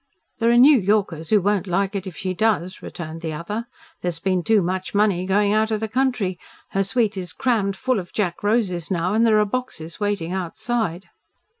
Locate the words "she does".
2.17-2.81